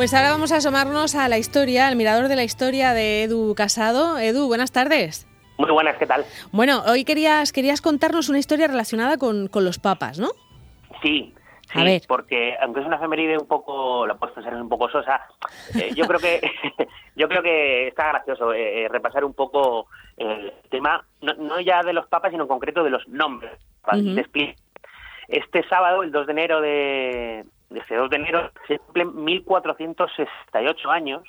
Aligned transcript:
Pues 0.00 0.14
ahora 0.14 0.30
vamos 0.30 0.50
a 0.50 0.56
asomarnos 0.56 1.14
a 1.14 1.28
la 1.28 1.36
historia, 1.36 1.86
al 1.86 1.94
mirador 1.94 2.28
de 2.28 2.34
la 2.34 2.42
historia 2.42 2.94
de 2.94 3.24
Edu 3.24 3.54
Casado. 3.54 4.18
Edu, 4.18 4.46
buenas 4.46 4.72
tardes. 4.72 5.28
Muy 5.58 5.70
buenas, 5.70 5.98
¿qué 5.98 6.06
tal? 6.06 6.24
Bueno, 6.52 6.82
hoy 6.86 7.04
querías, 7.04 7.52
querías 7.52 7.82
contarnos 7.82 8.30
una 8.30 8.38
historia 8.38 8.66
relacionada 8.66 9.18
con, 9.18 9.48
con 9.48 9.62
los 9.62 9.78
papas, 9.78 10.18
¿no? 10.18 10.28
Sí, 11.02 11.34
Sí, 11.74 12.00
porque 12.08 12.56
aunque 12.62 12.80
es 12.80 12.86
una 12.86 12.96
efeméride 12.96 13.36
un 13.36 13.46
poco, 13.46 14.06
la 14.06 14.14
puedes 14.14 14.34
pensar 14.34 14.54
un 14.54 14.70
poco 14.70 14.88
sosa, 14.88 15.20
eh, 15.78 15.90
yo 15.94 16.06
creo 16.06 16.18
que 16.18 16.40
yo 17.14 17.28
creo 17.28 17.42
que 17.42 17.88
está 17.88 18.08
gracioso 18.08 18.54
eh, 18.54 18.84
eh, 18.84 18.88
repasar 18.88 19.22
un 19.22 19.34
poco 19.34 19.86
el 20.16 20.50
tema, 20.70 21.04
no, 21.20 21.60
ya 21.60 21.82
de 21.82 21.92
los 21.92 22.06
papas, 22.06 22.30
sino 22.30 22.44
en 22.44 22.48
concreto 22.48 22.82
de 22.82 22.90
los 22.90 23.06
nombres. 23.06 23.52
Este 25.28 25.62
sábado, 25.68 26.02
el 26.02 26.10
2 26.10 26.26
de 26.26 26.32
enero 26.32 26.60
de, 26.62 27.44
este 27.74 27.96
2 27.96 28.10
de 28.10 28.16
enero, 28.16 28.50
se 28.66 28.78
cumplen 28.78 29.24
1468 29.24 30.90
años 30.90 31.22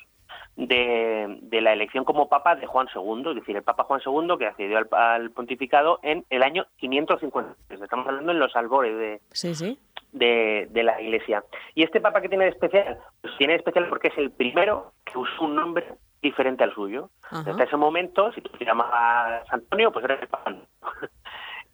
de, 0.56 1.38
de, 1.42 1.60
la 1.60 1.72
elección 1.72 2.04
como 2.04 2.28
papa 2.28 2.56
de 2.56 2.66
Juan 2.66 2.88
II, 2.94 3.30
es 3.30 3.36
decir, 3.36 3.56
el 3.56 3.62
papa 3.62 3.84
Juan 3.84 4.00
II 4.04 4.36
que 4.38 4.46
accedió 4.46 4.78
al, 4.92 5.30
pontificado 5.30 5.98
en 6.02 6.24
el 6.30 6.42
año 6.42 6.66
550. 6.76 7.54
Estamos 7.70 8.06
hablando 8.06 8.32
en 8.32 8.38
los 8.38 8.54
albores 8.54 8.96
de, 8.98 9.20
sí, 9.30 9.54
sí 9.54 9.78
de, 10.12 10.68
de, 10.70 10.82
la 10.82 11.00
Iglesia. 11.00 11.42
¿Y 11.74 11.82
este 11.82 12.00
Papa 12.00 12.20
que 12.20 12.28
tiene 12.28 12.44
de 12.44 12.50
especial? 12.50 12.98
Pues 13.20 13.34
tiene 13.38 13.54
de 13.54 13.58
especial 13.58 13.88
porque 13.88 14.08
es 14.08 14.18
el 14.18 14.30
primero 14.30 14.92
que 15.04 15.18
usó 15.18 15.44
un 15.44 15.56
nombre 15.56 15.86
diferente 16.20 16.62
al 16.62 16.74
suyo. 16.74 17.10
Hasta 17.30 17.64
ese 17.64 17.76
momento, 17.76 18.30
si 18.32 18.40
tú 18.42 18.50
te 18.58 18.64
llamabas 18.64 19.42
Antonio, 19.50 19.90
pues 19.90 20.04
eres 20.04 20.22
el 20.22 20.28
Papa. 20.28 20.54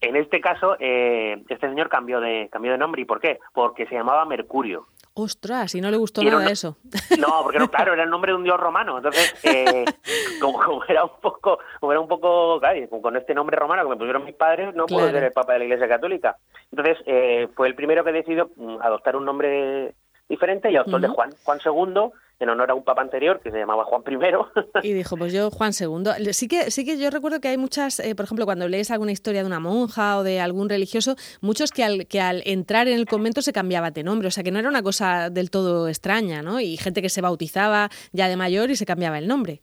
En 0.00 0.16
este 0.16 0.40
caso, 0.40 0.76
eh, 0.78 1.42
este 1.48 1.68
señor 1.68 1.88
cambió 1.88 2.20
de, 2.20 2.48
cambió 2.50 2.72
de 2.72 2.78
nombre. 2.78 3.02
¿Y 3.02 3.04
por 3.04 3.20
qué? 3.20 3.40
Porque 3.52 3.86
se 3.86 3.94
llamaba 3.94 4.24
Mercurio. 4.24 4.86
Ostras, 5.14 5.74
y 5.74 5.80
no 5.80 5.90
le 5.90 5.96
gustó 5.96 6.22
nada 6.22 6.48
eso. 6.48 6.76
No, 7.18 7.42
porque 7.42 7.58
no, 7.58 7.68
claro, 7.70 7.94
era 7.94 8.04
el 8.04 8.10
nombre 8.10 8.30
de 8.30 8.36
un 8.36 8.44
dios 8.44 8.58
romano. 8.60 8.98
Entonces, 8.98 9.34
eh, 9.42 9.84
como, 10.40 10.84
era 10.84 11.04
un 11.04 11.20
poco, 11.20 11.58
como 11.80 11.92
era 11.92 12.00
un 12.00 12.06
poco, 12.06 12.60
claro, 12.60 12.88
con 13.02 13.16
este 13.16 13.34
nombre 13.34 13.56
romano 13.56 13.82
que 13.82 13.88
me 13.88 13.96
pusieron 13.96 14.24
mis 14.24 14.36
padres, 14.36 14.74
no 14.74 14.86
puedo 14.86 15.10
ser 15.10 15.24
el 15.24 15.32
Papa 15.32 15.54
de 15.54 15.58
la 15.58 15.64
Iglesia 15.64 15.88
Católica. 15.88 16.36
Entonces, 16.70 16.98
eh, 17.06 17.48
fue 17.56 17.66
el 17.66 17.74
primero 17.74 18.04
que 18.04 18.12
decidió 18.12 18.50
mm, 18.54 18.80
adoptar 18.80 19.16
un 19.16 19.24
nombre 19.24 19.94
diferente 20.28 20.70
y 20.70 20.76
adoptó 20.76 20.96
el 20.96 21.02
de 21.02 21.08
Juan. 21.08 21.30
Juan 21.42 21.58
II 21.64 22.12
en 22.40 22.48
honor 22.48 22.70
a 22.70 22.74
un 22.74 22.84
papa 22.84 23.02
anterior 23.02 23.40
que 23.40 23.50
se 23.50 23.58
llamaba 23.58 23.84
Juan 23.84 24.02
I. 24.06 24.18
Y 24.82 24.92
dijo, 24.92 25.16
pues 25.16 25.32
yo 25.32 25.50
Juan 25.50 25.72
II. 25.78 26.32
Sí 26.32 26.48
que, 26.48 26.70
sí 26.70 26.84
que 26.84 26.98
yo 26.98 27.10
recuerdo 27.10 27.40
que 27.40 27.48
hay 27.48 27.58
muchas, 27.58 27.98
eh, 28.00 28.14
por 28.14 28.24
ejemplo, 28.24 28.44
cuando 28.44 28.68
lees 28.68 28.90
alguna 28.90 29.12
historia 29.12 29.40
de 29.40 29.46
una 29.46 29.60
monja 29.60 30.18
o 30.18 30.22
de 30.22 30.40
algún 30.40 30.68
religioso, 30.68 31.16
muchos 31.40 31.72
que 31.72 31.84
al, 31.84 32.06
que 32.06 32.20
al 32.20 32.42
entrar 32.44 32.86
en 32.88 32.94
el 32.94 33.06
convento 33.06 33.42
se 33.42 33.52
cambiaba 33.52 33.90
de 33.90 34.04
nombre, 34.04 34.28
o 34.28 34.30
sea 34.30 34.44
que 34.44 34.50
no 34.50 34.58
era 34.58 34.68
una 34.68 34.82
cosa 34.82 35.30
del 35.30 35.50
todo 35.50 35.88
extraña, 35.88 36.42
¿no? 36.42 36.60
Y 36.60 36.76
gente 36.76 37.02
que 37.02 37.08
se 37.08 37.20
bautizaba 37.20 37.88
ya 38.12 38.28
de 38.28 38.36
mayor 38.36 38.70
y 38.70 38.76
se 38.76 38.86
cambiaba 38.86 39.18
el 39.18 39.26
nombre. 39.26 39.60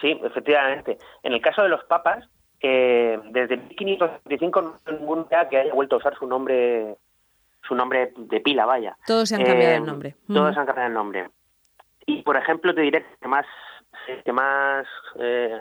Sí, 0.00 0.18
efectivamente. 0.22 0.98
En 1.22 1.32
el 1.32 1.42
caso 1.42 1.62
de 1.62 1.68
los 1.68 1.84
papas, 1.84 2.28
eh, 2.60 3.18
desde 3.30 3.56
1525 3.56 4.62
no 4.62 4.74
hay 4.86 4.94
ningún 4.94 5.28
día 5.28 5.48
que 5.48 5.58
haya 5.58 5.74
vuelto 5.74 5.96
a 5.96 5.98
usar 5.98 6.16
su 6.18 6.26
nombre 6.26 6.96
su 7.66 7.74
nombre 7.74 8.12
de 8.16 8.40
pila, 8.40 8.64
vaya. 8.64 8.96
Todos 9.06 9.28
se 9.28 9.34
han 9.34 9.44
cambiado 9.44 9.76
el 9.76 9.82
eh, 9.82 9.86
nombre. 9.86 10.14
Todos 10.26 10.54
se 10.54 10.60
han 10.60 10.66
cambiado 10.66 10.88
el 10.88 10.94
nombre. 10.94 11.28
Y 12.08 12.22
por 12.22 12.36
ejemplo 12.36 12.74
te 12.74 12.80
diré 12.80 13.04
que 13.20 13.28
más 13.28 13.44
que 14.24 14.32
más 14.32 14.86
eh, 15.20 15.58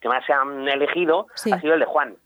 que 0.00 0.08
más 0.08 0.24
se 0.26 0.32
han 0.32 0.68
elegido 0.68 1.26
ha 1.32 1.60
sido 1.60 1.74
el 1.74 1.80
de 1.80 1.86
Juan. 1.86 2.16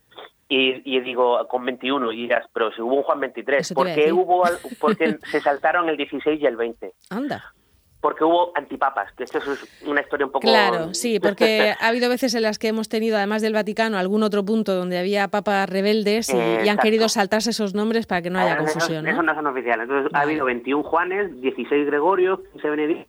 Y, 0.49 0.83
y, 0.85 1.01
digo 1.01 1.47
con 1.47 1.65
21 1.65 2.11
y 2.11 2.23
dirás, 2.23 2.45
pero 2.53 2.73
si 2.73 2.83
hubo 2.83 2.97
un 2.97 3.03
Juan 3.05 3.21
23, 3.21 3.73
¿por 3.73 3.95
qué 3.95 4.13
hubo 4.13 4.43
porque 4.81 5.17
se 5.31 5.41
saltaron 5.41 5.89
el 5.89 5.97
16 5.97 6.41
y 6.43 6.47
el 6.47 6.57
20? 6.57 6.93
Anda 7.11 7.55
porque 8.01 8.25
hubo 8.25 8.53
antipapas, 8.55 9.13
que 9.13 9.25
esto 9.25 9.39
es 9.39 9.83
una 9.85 10.01
historia 10.01 10.27
un 10.27 10.33
poco... 10.33 10.47
Claro, 10.47 10.95
sí, 10.95 11.21
porque 11.23 11.75
ha 11.79 11.89
habido 11.89 12.09
veces 12.09 12.35
en 12.35 12.43
las 12.43 12.59
que 12.59 12.69
hemos 12.69 12.89
tenido, 12.89 13.17
además 13.17 13.43
del 13.43 13.53
Vaticano, 13.53 13.99
algún 13.99 14.23
otro 14.23 14.45
punto 14.45 14.75
donde 14.75 14.99
había 14.99 15.29
papas 15.29 15.69
rebeldes 15.69 16.33
y, 16.33 16.69
han 16.69 16.79
querido 16.79 17.09
saltarse 17.09 17.51
esos 17.51 17.75
nombres 17.75 18.07
para 18.07 18.23
que 18.23 18.31
no 18.31 18.39
haya 18.39 18.57
confusión. 18.57 19.07
Esos 19.07 19.25
¿no? 19.25 19.35
son 19.35 19.47
oficiales. 19.47 19.89
Entonces 19.89 20.13
ha 20.15 20.21
habido 20.21 20.45
21 20.47 20.83
Juanes, 20.83 21.41
16 21.41 21.87
Gregorios, 21.87 22.41
15 22.53 22.71
Benedictos, 22.71 23.09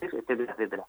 etcétera, 0.00 0.52
etcétera. 0.52 0.84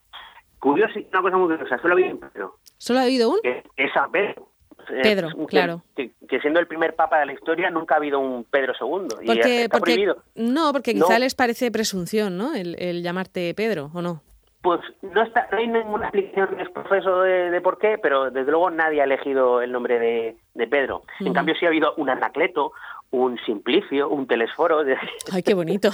Curioso, 0.59 0.99
una 1.11 1.21
cosa 1.21 1.37
muy 1.37 1.55
curiosa, 1.55 1.77
solo 1.77 1.93
ha 1.93 1.97
habido 1.97 2.11
un 2.13 2.19
Pedro. 2.19 2.55
¿Solo 2.77 2.99
ha 2.99 3.03
habido 3.03 3.29
un? 3.29 3.39
Que 3.41 3.63
es 3.77 3.93
San 3.93 4.11
Pedro. 4.11 4.49
Eh, 4.89 5.01
Pedro, 5.01 5.29
claro. 5.47 5.83
Que, 5.95 6.11
siendo 6.39 6.59
el 6.59 6.67
primer 6.67 6.95
papa 6.95 7.19
de 7.19 7.27
la 7.27 7.33
historia 7.33 7.69
nunca 7.69 7.95
ha 7.95 7.97
habido 7.97 8.19
un 8.19 8.43
Pedro 8.45 8.73
II. 8.79 9.25
Porque, 9.25 9.67
porque 9.71 10.13
no, 10.35 10.71
porque 10.71 10.93
quizá 10.93 11.19
les 11.19 11.35
parece 11.35 11.71
presunción, 11.71 12.37
¿no? 12.37 12.53
El, 12.53 13.01
llamarte 13.03 13.53
Pedro, 13.53 13.91
¿o 13.93 14.01
no? 14.01 14.21
Pues 14.61 14.81
no, 15.01 15.23
está, 15.23 15.47
no 15.51 15.59
hay 15.59 15.67
ninguna 15.67 16.07
explicación 16.07 16.59
exprofeso 16.59 17.21
de, 17.21 17.51
de 17.51 17.61
por 17.61 17.77
qué, 17.77 17.97
pero 18.01 18.31
desde 18.31 18.51
luego 18.51 18.69
nadie 18.69 19.01
ha 19.01 19.05
elegido 19.05 19.61
el 19.61 19.71
nombre 19.71 19.99
de, 19.99 20.67
Pedro. 20.67 21.03
En 21.19 21.33
cambio 21.33 21.55
sí 21.55 21.65
ha 21.65 21.69
habido 21.69 21.93
un 21.95 22.09
Anacleto, 22.09 22.73
un 23.11 23.37
Simplicio, 23.45 24.09
un 24.09 24.27
Telesforo. 24.27 24.83
¡Ay, 25.31 25.43
qué 25.43 25.53
bonito! 25.53 25.89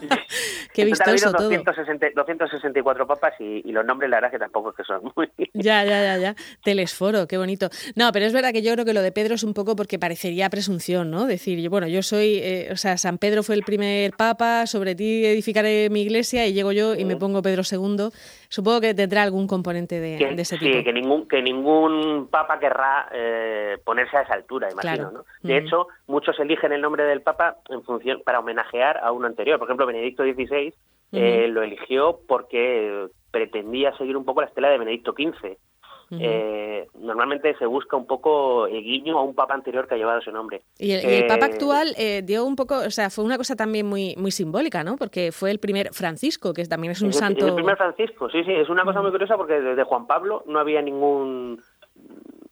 qué 0.74 0.84
vistoso 0.84 1.32
todo. 1.32 1.50
264 1.50 3.06
papas 3.06 3.34
y, 3.40 3.72
los 3.72 3.84
nombres 3.84 4.08
la 4.08 4.18
verdad 4.18 4.30
que 4.30 4.38
tampoco 4.38 4.70
es 4.70 4.76
que 4.76 4.84
son 4.84 5.02
muy... 5.16 5.28
ya, 5.54 5.84
ya, 5.84 6.02
ya, 6.02 6.18
ya. 6.18 6.36
Telesforo, 6.62 7.26
qué 7.26 7.38
bonito. 7.38 7.68
No, 7.96 8.12
pero 8.12 8.26
es 8.26 8.32
verdad 8.32 8.52
que 8.52 8.62
yo 8.62 8.72
creo 8.74 8.84
que 8.84 8.94
lo 8.94 9.02
de 9.02 9.10
Pedro 9.10 9.34
es 9.34 9.42
un 9.42 9.52
poco 9.52 9.74
porque 9.74 9.98
parecería 9.98 10.48
presunción, 10.48 11.10
¿no? 11.10 11.26
Decir, 11.26 11.68
bueno, 11.68 11.88
yo 11.88 12.02
soy, 12.02 12.38
eh, 12.38 12.68
o 12.70 12.76
sea, 12.76 12.96
San 12.98 13.18
Pedro 13.18 13.42
fue 13.42 13.56
el 13.56 13.62
primer 13.64 14.12
papa, 14.12 14.66
sobre 14.66 14.94
ti 14.94 15.24
edificaré 15.26 15.90
mi 15.90 16.02
iglesia 16.02 16.46
y 16.46 16.52
llego 16.52 16.70
yo 16.72 16.94
y 16.94 17.04
me 17.04 17.16
pongo 17.16 17.42
Pedro 17.42 17.62
II. 17.68 18.10
Supongo 18.54 18.82
que 18.82 18.94
tendrá 18.94 19.24
algún 19.24 19.48
componente 19.48 19.98
de, 19.98 20.14
ese 20.40 20.56
tipo. 20.56 20.76
Sí, 20.76 20.84
que 20.84 20.92
ningún, 20.92 21.26
que 21.26 21.42
ningún 21.42 22.28
papa 22.30 22.60
querrá 22.60 23.08
eh, 23.10 23.78
ponerse 23.84 24.16
a 24.16 24.22
esa 24.22 24.34
altura, 24.34 24.68
imagino, 24.70 25.10
¿no? 25.10 25.24
De 25.42 25.60
mm. 25.60 25.64
hecho, 25.66 25.88
muchos 26.06 26.38
eligen 26.38 26.70
el 26.70 26.80
nombre 26.80 27.02
del 27.02 27.20
Papa 27.20 27.56
en 27.68 27.82
función 27.82 28.22
para 28.24 28.38
homenajear 28.38 28.98
a 28.98 29.10
uno 29.10 29.26
anterior. 29.26 29.58
Por 29.58 29.66
ejemplo, 29.66 29.86
Benedicto 29.86 30.22
XVI 30.22 30.72
eh, 31.10 31.48
lo 31.48 31.64
eligió 31.64 32.20
porque 32.28 33.08
pretendía 33.32 33.92
seguir 33.96 34.16
un 34.16 34.24
poco 34.24 34.42
la 34.42 34.46
estela 34.46 34.70
de 34.70 34.78
Benedicto 34.78 35.14
XV. 35.14 35.58
Eh, 36.10 36.86
normalmente 36.98 37.56
se 37.56 37.66
busca 37.66 37.96
un 37.96 38.06
poco 38.06 38.66
el 38.66 38.82
guiño 38.82 39.18
a 39.18 39.22
un 39.22 39.34
papa 39.34 39.54
anterior 39.54 39.88
que 39.88 39.94
ha 39.94 39.98
llevado 39.98 40.20
ese 40.20 40.32
nombre. 40.32 40.62
Y 40.78 40.92
el, 40.92 41.26
papa 41.26 41.46
eh, 41.46 41.50
actual 41.52 41.94
dio 42.24 42.44
un 42.44 42.56
poco, 42.56 42.78
o 42.78 42.90
sea, 42.90 43.10
fue 43.10 43.24
una 43.24 43.36
cosa 43.36 43.56
también 43.56 43.86
muy 43.86 44.14
muy 44.16 44.30
simbólica, 44.30 44.84
¿no? 44.84 44.96
Porque 44.96 45.32
fue 45.32 45.50
el 45.50 45.58
primer 45.58 45.92
Francisco, 45.92 46.52
que 46.52 46.64
también 46.64 46.92
es 46.92 47.02
un 47.02 47.12
santo. 47.12 47.46
El 47.46 47.54
primer 47.54 47.76
Francisco, 47.76 48.30
sí, 48.30 48.44
sí, 48.44 48.52
es 48.52 48.68
una 48.68 48.84
cosa 48.84 49.02
muy 49.02 49.10
curiosa 49.10 49.36
porque 49.36 49.60
desde 49.60 49.84
Juan 49.84 50.06
Pablo 50.06 50.44
no 50.46 50.58
había 50.58 50.82
ningún 50.82 51.60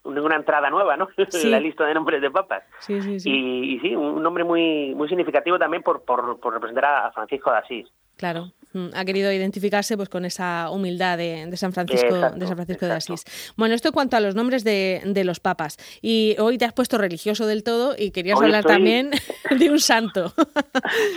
ninguna 0.04 0.36
entrada 0.36 0.70
nueva, 0.70 0.96
¿no? 0.96 1.08
en 1.16 1.50
la 1.50 1.60
lista 1.60 1.84
de 1.86 1.94
nombres 1.94 2.20
de 2.20 2.30
papas. 2.30 2.64
Sí, 2.80 3.00
sí, 3.02 3.20
sí. 3.20 3.30
Y, 3.30 3.80
sí, 3.80 3.94
un 3.94 4.22
nombre 4.22 4.44
muy 4.44 4.94
muy 4.94 5.08
significativo 5.08 5.58
también 5.58 5.82
por, 5.82 6.04
por, 6.04 6.38
representar 6.52 6.84
a 6.84 7.12
Francisco 7.12 7.50
de 7.50 7.58
Asís. 7.58 7.88
Claro, 8.16 8.52
ha 8.94 9.04
querido 9.04 9.32
identificarse 9.32 9.96
pues 9.96 10.08
con 10.08 10.24
esa 10.24 10.70
humildad 10.70 11.18
de, 11.18 11.50
San 11.56 11.72
Francisco 11.72 12.14
de 12.14 12.46
San 12.46 12.56
Francisco 12.56 12.86
de 12.86 12.92
Asís. 12.92 13.54
Bueno, 13.56 13.74
esto 13.74 13.88
en 13.88 13.94
cuanto 13.94 14.16
a 14.16 14.20
los 14.20 14.34
nombres 14.34 14.64
de, 14.64 15.00
de, 15.04 15.24
los 15.24 15.40
papas. 15.40 15.76
Y 16.02 16.36
hoy 16.38 16.58
te 16.58 16.64
has 16.64 16.72
puesto 16.72 16.98
religioso 16.98 17.46
del 17.46 17.64
todo 17.64 17.94
y 17.96 18.10
querías 18.10 18.40
hablar 18.40 18.64
también 18.64 19.10
de 19.58 19.70
un 19.70 19.78
santo. 19.78 20.32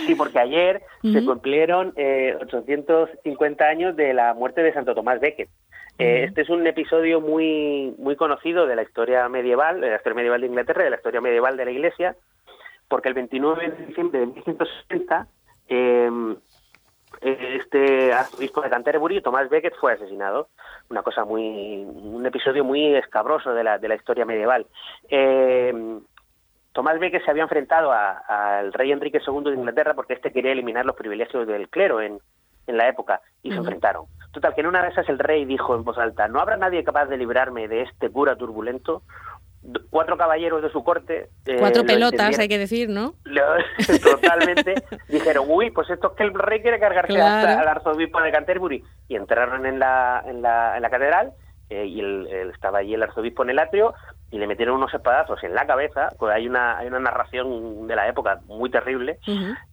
sí, 0.06 0.14
porque 0.14 0.38
ayer 0.38 0.82
se 1.02 1.24
cumplieron 1.24 1.92
eh, 1.96 2.36
850 2.40 3.64
años 3.64 3.96
de 3.96 4.14
la 4.14 4.34
muerte 4.34 4.62
de 4.62 4.72
Santo 4.72 4.94
Tomás 4.94 5.20
Becket. 5.20 5.48
Eh, 5.98 6.24
este 6.28 6.42
es 6.42 6.50
un 6.50 6.66
episodio 6.66 7.20
muy, 7.20 7.94
muy 7.98 8.16
conocido 8.16 8.66
de 8.66 8.76
la 8.76 8.82
historia 8.82 9.28
medieval, 9.28 9.80
de 9.80 9.90
la 9.90 9.96
historia 9.96 10.16
medieval 10.16 10.40
de 10.42 10.46
Inglaterra, 10.46 10.84
de 10.84 10.90
la 10.90 10.96
historia 10.96 11.20
medieval 11.20 11.56
de 11.56 11.64
la 11.64 11.70
Iglesia, 11.70 12.16
porque 12.88 13.08
el 13.08 13.14
29 13.14 13.70
de 13.70 13.86
diciembre 13.86 14.20
de 14.20 14.26
1160 14.26 15.26
eh, 15.68 16.36
este 17.32 18.12
arzobispo 18.12 18.62
de 18.62 18.70
Canterbury, 18.70 19.20
Tomás 19.20 19.48
Becket, 19.48 19.74
fue 19.76 19.92
asesinado. 19.92 20.48
Una 20.90 21.02
cosa 21.02 21.24
muy, 21.24 21.84
un 21.84 22.24
episodio 22.26 22.64
muy 22.64 22.94
escabroso 22.94 23.52
de 23.52 23.64
la, 23.64 23.78
de 23.78 23.88
la 23.88 23.96
historia 23.96 24.24
medieval. 24.24 24.66
Eh, 25.08 26.00
Tomás 26.72 26.98
Becket 26.98 27.24
se 27.24 27.30
había 27.30 27.42
enfrentado 27.42 27.90
al 27.92 28.72
rey 28.72 28.92
Enrique 28.92 29.20
II 29.26 29.50
de 29.50 29.56
Inglaterra 29.56 29.94
porque 29.94 30.12
este 30.12 30.30
quería 30.30 30.52
eliminar 30.52 30.84
los 30.84 30.94
privilegios 30.94 31.46
del 31.46 31.68
clero 31.68 32.00
en, 32.00 32.20
en 32.66 32.76
la 32.76 32.88
época 32.88 33.20
y 33.42 33.50
se 33.50 33.56
enfrentaron. 33.56 34.06
Total, 34.32 34.54
que 34.54 34.60
en 34.60 34.66
una 34.66 34.82
de 34.82 34.88
esas 34.90 35.08
el 35.08 35.18
rey 35.18 35.44
dijo 35.44 35.74
en 35.74 35.84
voz 35.84 35.96
alta, 35.98 36.28
no 36.28 36.40
habrá 36.40 36.56
nadie 36.56 36.84
capaz 36.84 37.06
de 37.06 37.16
librarme 37.16 37.68
de 37.68 37.82
este 37.82 38.10
cura 38.10 38.36
turbulento. 38.36 39.02
Cuatro 39.90 40.16
caballeros 40.16 40.62
de 40.62 40.70
su 40.70 40.84
corte... 40.84 41.30
Eh, 41.46 41.56
Cuatro 41.58 41.84
pelotas, 41.84 42.38
hay 42.38 42.48
que 42.48 42.58
decir, 42.58 42.88
¿no? 42.88 43.14
Totalmente. 44.02 44.74
dijeron, 45.08 45.46
uy, 45.48 45.70
pues 45.70 45.90
esto 45.90 46.08
es 46.08 46.16
que 46.16 46.22
el 46.24 46.34
rey 46.34 46.62
quiere 46.62 46.78
cargarse 46.78 47.20
al 47.20 47.68
arzobispo 47.68 48.20
de 48.20 48.32
Canterbury. 48.32 48.84
Y 49.08 49.16
entraron 49.16 49.66
en 49.66 49.78
la, 49.78 50.22
en 50.26 50.42
la, 50.42 50.76
en 50.76 50.82
la 50.82 50.90
catedral 50.90 51.32
eh, 51.68 51.86
y 51.86 52.00
el, 52.00 52.26
estaba 52.54 52.78
allí 52.78 52.94
el 52.94 53.02
arzobispo 53.02 53.42
en 53.42 53.50
el 53.50 53.58
atrio 53.58 53.92
y 54.30 54.38
le 54.38 54.46
metieron 54.46 54.76
unos 54.76 54.92
espadazos 54.92 55.42
en 55.44 55.54
la 55.54 55.66
cabeza, 55.66 56.08
pues 56.18 56.34
hay 56.34 56.48
una, 56.48 56.78
hay 56.78 56.88
una 56.88 56.98
narración 56.98 57.86
de 57.86 57.94
la 57.94 58.08
época 58.08 58.40
muy 58.46 58.70
terrible, 58.70 59.18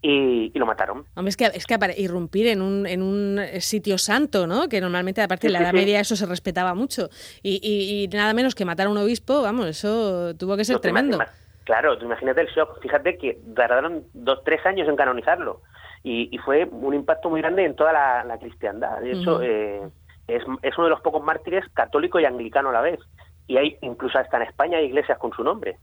y, 0.01 0.51
lo 0.57 0.65
mataron. 0.65 1.05
Hombre, 1.15 1.29
es 1.29 1.37
que, 1.37 1.45
es 1.45 1.65
que 1.65 1.77
irrumpir 1.97 2.47
en 2.47 2.61
un, 2.61 2.85
en 2.85 3.01
un 3.01 3.41
sitio 3.59 3.97
santo, 3.97 4.45
¿no? 4.45 4.69
Que 4.69 4.79
normalmente, 4.79 5.21
aparte 5.21 5.47
de 5.47 5.53
la 5.53 5.59
Edad 5.59 5.73
Media, 5.73 5.99
eso 5.99 6.15
se 6.15 6.25
respetaba 6.25 6.75
mucho. 6.75 7.09
Y, 7.41 7.59
y, 7.63 8.07
nada 8.15 8.33
menos 8.33 8.53
que 8.53 8.63
matar 8.63 8.87
a 8.87 8.89
un 8.89 8.97
obispo, 8.97 9.41
vamos, 9.41 9.65
eso 9.65 10.35
tuvo 10.35 10.55
que 10.55 10.63
ser 10.63 10.79
tremendo. 10.79 11.17
Claro, 11.63 11.97
tú 11.97 12.05
imagínate 12.05 12.41
el 12.41 12.47
shock. 12.47 12.81
Fíjate 12.81 13.17
que 13.17 13.39
tardaron 13.55 14.03
dos, 14.13 14.43
tres 14.43 14.65
años 14.65 14.87
en 14.87 14.95
canonizarlo. 14.95 15.61
Y, 16.03 16.37
fue 16.39 16.65
un 16.65 16.93
impacto 16.93 17.29
muy 17.29 17.41
grande 17.41 17.63
en 17.65 17.75
toda 17.75 17.93
la, 17.93 18.37
cristiandad. 18.37 18.99
De 18.99 19.13
hecho, 19.13 19.41
eh, 19.41 19.81
es, 20.27 20.43
es 20.61 20.77
uno 20.77 20.85
de 20.85 20.89
los 20.91 21.01
pocos 21.01 21.23
mártires 21.23 21.63
católico 21.73 22.19
y 22.19 22.25
anglicano 22.25 22.69
a 22.69 22.73
la 22.73 22.81
vez 22.81 22.99
y 23.47 23.57
hay 23.57 23.77
incluso 23.81 24.17
hasta 24.17 24.37
en 24.37 24.43
España 24.43 24.77
hay 24.77 24.85
iglesias 24.85 25.17
con 25.17 25.31
su 25.33 25.43
nombre. 25.43 25.77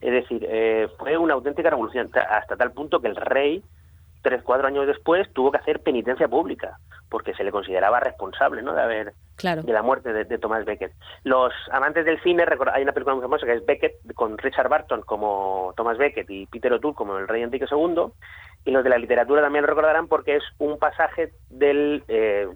Es 0.00 0.12
decir, 0.12 0.46
eh, 0.48 0.88
fue 0.98 1.16
una 1.16 1.34
auténtica 1.34 1.70
revolución 1.70 2.10
hasta 2.28 2.56
tal 2.56 2.72
punto 2.72 3.00
que 3.00 3.08
el 3.08 3.16
rey, 3.16 3.62
tres, 4.22 4.42
cuatro 4.42 4.66
años 4.66 4.86
después, 4.86 5.32
tuvo 5.32 5.50
que 5.50 5.58
hacer 5.58 5.80
penitencia 5.80 6.28
pública 6.28 6.78
porque 7.08 7.34
se 7.34 7.44
le 7.44 7.52
consideraba 7.52 8.00
responsable 8.00 8.62
¿no? 8.62 8.74
de 8.74 8.82
haber 8.82 9.14
de 9.42 9.72
la 9.72 9.82
muerte 9.82 10.12
de, 10.12 10.24
de, 10.24 10.38
Thomas 10.38 10.64
Becket. 10.64 10.92
Los 11.24 11.52
amantes 11.70 12.04
del 12.04 12.20
cine, 12.22 12.44
hay 12.72 12.82
una 12.82 12.92
película 12.92 13.14
muy 13.14 13.22
famosa 13.22 13.46
que 13.46 13.54
es 13.54 13.66
Becket 13.66 14.14
con 14.14 14.38
Richard 14.38 14.68
Barton 14.68 15.02
como 15.02 15.72
Thomas 15.76 15.98
Becket 15.98 16.28
y 16.30 16.46
Peter 16.46 16.72
O'Toole 16.72 16.94
como 16.94 17.18
el 17.18 17.28
rey 17.28 17.42
Enrique 17.42 17.66
II 17.70 18.12
y 18.64 18.70
los 18.70 18.82
de 18.82 18.90
la 18.90 18.98
literatura 18.98 19.42
también 19.42 19.62
lo 19.62 19.68
recordarán 19.68 20.08
porque 20.08 20.36
es 20.36 20.42
un 20.58 20.78
pasaje 20.78 21.32
del, 21.50 22.02
eh, 22.08 22.48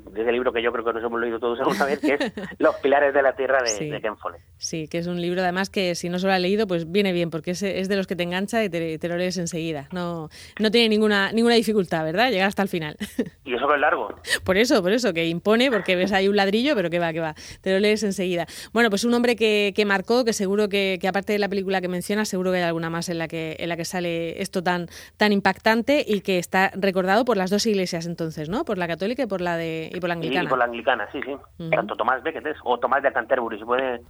yo 0.68 0.72
creo 0.72 0.84
que 0.84 0.92
nos 0.92 1.02
hemos 1.02 1.20
leído 1.20 1.38
todos 1.38 1.58
alguna 1.60 1.86
vez, 1.86 1.98
que 1.98 2.14
es 2.14 2.20
Los 2.58 2.74
pilares 2.76 3.14
de 3.14 3.22
la 3.22 3.34
tierra 3.34 3.62
de, 3.62 4.00
Ken 4.02 4.16
Follett. 4.18 4.42
Sí, 4.58 4.86
que 4.88 4.98
es 4.98 5.06
un 5.06 5.20
libro 5.20 5.40
además 5.40 5.70
que 5.70 5.94
si 5.94 6.10
no 6.10 6.18
se 6.18 6.26
lo 6.26 6.32
ha 6.32 6.38
leído, 6.38 6.66
pues 6.66 6.90
viene 6.90 7.12
bien, 7.12 7.30
porque 7.30 7.52
es, 7.52 7.62
es 7.62 7.88
de 7.88 7.96
los 7.96 8.06
que 8.06 8.16
te 8.16 8.22
engancha 8.22 8.62
y 8.62 8.68
te, 8.68 9.08
lo 9.08 9.16
lees 9.16 9.38
enseguida. 9.38 9.88
No, 9.92 10.28
no 10.58 10.70
tiene 10.70 10.90
ninguna, 10.90 11.32
ninguna 11.32 11.54
dificultad, 11.54 12.04
¿verdad? 12.04 12.30
Llegar 12.30 12.48
hasta 12.48 12.62
el 12.62 12.68
final. 12.68 12.96
Y 13.44 13.54
eso 13.54 13.66
que 13.66 13.74
es 13.74 13.80
largo. 13.80 14.14
Por 14.44 14.58
eso, 14.58 14.82
por 14.82 14.92
eso, 14.92 15.14
que 15.14 15.26
impone, 15.26 15.70
porque 15.70 15.96
ves 15.96 16.12
ahí 16.12 16.28
un 16.28 16.36
ladrillo, 16.36 16.74
pero 16.74 16.90
que 16.90 16.98
va, 16.98 17.14
que 17.14 17.20
va, 17.20 17.34
te 17.62 17.72
lo 17.72 17.78
lees 17.78 18.02
enseguida. 18.02 18.46
Bueno, 18.74 18.90
pues 18.90 19.04
un 19.04 19.14
hombre 19.14 19.36
que, 19.36 19.72
que 19.74 19.86
marcó, 19.86 20.22
que 20.26 20.34
seguro 20.34 20.68
que, 20.68 20.98
que, 21.00 21.08
aparte 21.08 21.32
de 21.32 21.38
la 21.38 21.48
película 21.48 21.80
que 21.80 21.88
mencionas, 21.88 22.28
seguro 22.28 22.50
que 22.50 22.58
hay 22.58 22.64
alguna 22.64 22.90
más 22.90 23.08
en 23.08 23.16
la 23.16 23.26
que, 23.26 23.56
en 23.58 23.70
la 23.70 23.78
que 23.78 23.86
sale 23.86 24.42
esto 24.42 24.62
tan, 24.62 24.88
tan 25.16 25.32
impactante 25.32 26.04
y 26.06 26.20
que 26.20 26.38
está 26.38 26.70
recordado 26.74 27.24
por 27.24 27.38
las 27.38 27.48
dos 27.48 27.64
iglesias 27.64 28.04
entonces, 28.04 28.50
¿no? 28.50 28.66
Por 28.66 28.76
la 28.76 28.86
católica 28.86 29.22
y 29.22 29.26
por 29.26 29.40
la 29.40 29.56
de 29.56 29.90
y 29.94 30.00
por 30.00 30.08
la 30.08 30.14
anglicana. 30.14 30.44
Y 30.44 30.48
por 30.48 30.57
la 30.58 30.66
anglicana, 30.66 31.08
sí, 31.12 31.20
sí. 31.22 31.70
Tanto 31.70 31.96
Tomás 31.96 32.22
Becket 32.22 32.46
es, 32.46 32.56
o 32.64 32.78
Tomás 32.78 33.02
de 33.02 33.12
Canterbury, 33.12 33.58
se 33.58 33.64
puede 33.64 34.00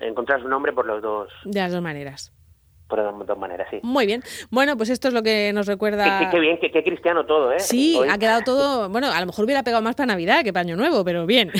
encontrar 0.00 0.40
su 0.40 0.48
nombre 0.48 0.72
por 0.72 0.86
los 0.86 1.02
dos. 1.02 1.32
De 1.44 1.60
las 1.60 1.72
dos 1.72 1.82
maneras 1.82 2.32
por 2.88 2.98
las 2.98 3.26
dos 3.26 3.38
maneras, 3.38 3.66
sí. 3.70 3.80
Muy 3.82 4.06
bien. 4.06 4.22
Bueno, 4.50 4.76
pues 4.76 4.90
esto 4.90 5.08
es 5.08 5.14
lo 5.14 5.22
que 5.22 5.52
nos 5.52 5.66
recuerda. 5.66 6.30
Qué, 6.30 6.38
bien, 6.38 6.58
qué, 6.60 6.70
cristiano 6.82 7.24
todo, 7.24 7.52
¿eh? 7.52 7.60
Sí, 7.60 7.98
ha 8.08 8.18
quedado 8.18 8.42
todo. 8.44 8.88
Bueno, 8.88 9.10
a 9.10 9.20
lo 9.20 9.26
mejor 9.26 9.44
hubiera 9.44 9.62
pegado 9.62 9.82
más 9.82 9.94
para 9.94 10.06
Navidad 10.06 10.44
que 10.44 10.52
para 10.52 10.62
Año 10.62 10.76
Nuevo, 10.76 11.04
pero 11.04 11.26
bien. 11.26 11.50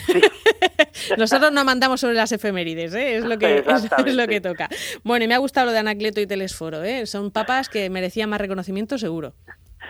Nosotros 1.19 1.53
no 1.53 1.65
mandamos 1.65 2.01
sobre 2.01 2.15
las 2.15 2.33
efemérides, 2.33 2.95
¿eh? 2.95 3.17
es, 3.17 3.25
lo 3.25 3.39
que, 3.39 3.59
es, 4.07 4.15
lo 4.15 4.27
que 4.27 4.41
toca. 4.41 4.69
Bueno, 5.03 5.25
y 5.25 5.29
me 5.29 5.35
ha 5.35 5.39
gustado 5.39 5.67
lo 5.67 5.73
de 5.73 5.79
Anacleto 5.79 6.21
y 6.21 6.27
Telesforo, 6.27 6.83
¿eh? 6.83 7.07
son 7.07 7.31
papas 7.31 7.69
que 7.69 7.89
merecían 7.91 8.29
más 8.29 8.41
reconocimiento, 8.41 8.99
seguro. 8.99 9.33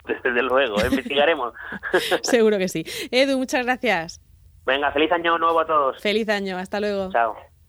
Desde 0.07 0.43
luego, 0.43 0.81
¿eh? 0.81 0.89
investigaremos. 0.91 1.55
seguro 2.23 2.59
que 2.59 2.69
sí. 2.69 2.85
Edu, 3.11 3.39
muchas 3.39 3.65
gracias. 3.65 4.21
Venga, 4.67 4.91
feliz 4.93 5.13
año 5.13 5.39
nuevo 5.39 5.61
a 5.61 5.67
todos. 5.67 6.01
Feliz 6.01 6.29
año, 6.29 6.57
hasta 6.57 6.81
luego. 6.81 7.11
Chao. 7.13 7.37